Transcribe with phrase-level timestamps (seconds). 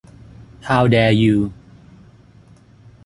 [0.67, 1.33] ฮาวแดร์ยู